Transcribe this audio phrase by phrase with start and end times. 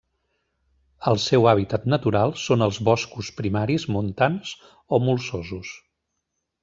[1.11, 4.55] El seu hàbitat natural són els boscos primaris montans
[4.99, 5.75] o molsosos.